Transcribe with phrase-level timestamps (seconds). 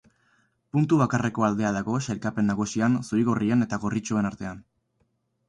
[0.77, 4.65] Puntu bakarreko aldea dago sailkapen nagusian zuri-gorrien eta gorritxoen artean.